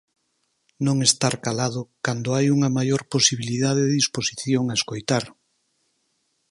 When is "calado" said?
1.45-1.81